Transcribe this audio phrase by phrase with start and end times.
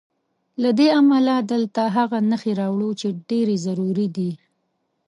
[0.61, 4.31] له دې امله دلته هغه نښې راوړو چې ډېرې ضروري دي.